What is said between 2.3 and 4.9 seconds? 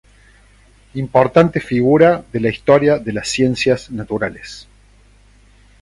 de la historia de la Ciencias naturales.